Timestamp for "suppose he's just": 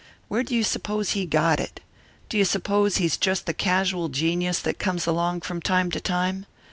2.43-3.45